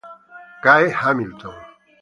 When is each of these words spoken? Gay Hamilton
Gay 0.63 0.89
Hamilton 0.89 1.53